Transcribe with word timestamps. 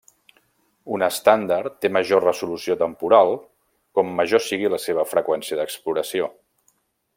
Un 0.95 1.03
estàndard 1.07 1.75
té 1.85 1.91
major 1.97 2.23
resolució 2.29 2.77
temporal 2.81 3.35
com 3.99 4.11
major 4.21 4.43
sigui 4.47 4.73
la 4.77 4.83
seva 4.87 5.07
freqüència 5.13 5.61
d'exploració. 5.61 6.35